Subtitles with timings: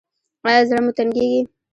[0.47, 1.41] ایا زړه مو تنګیږي؟